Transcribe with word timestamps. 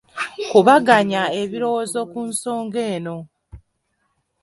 Kubaganya 0.51 1.23
ebirowoozo 1.41 2.01
ku 2.11 2.19
nsonga 2.29 2.79
eno. 2.95 3.17